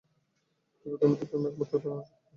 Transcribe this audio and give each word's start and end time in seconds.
জগতের 0.85 1.07
মধ্যে 1.09 1.25
প্রেমই 1.29 1.49
একমাত্র 1.49 1.73
প্রেরণা-শক্তি। 1.73 2.19